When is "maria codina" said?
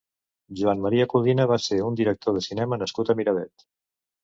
0.85-1.45